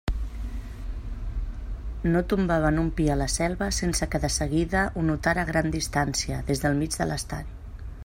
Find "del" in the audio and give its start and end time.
6.67-6.83